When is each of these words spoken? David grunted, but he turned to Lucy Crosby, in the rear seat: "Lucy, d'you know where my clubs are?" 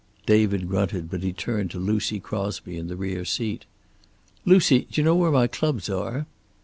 David 0.25 0.67
grunted, 0.67 1.11
but 1.11 1.21
he 1.21 1.31
turned 1.31 1.69
to 1.69 1.77
Lucy 1.77 2.19
Crosby, 2.19 2.75
in 2.75 2.87
the 2.87 2.95
rear 2.95 3.23
seat: 3.23 3.65
"Lucy, 4.45 4.87
d'you 4.89 5.03
know 5.03 5.15
where 5.15 5.29
my 5.29 5.45
clubs 5.45 5.91
are?" 5.91 6.25